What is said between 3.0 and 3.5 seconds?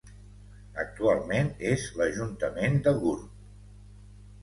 Gurb.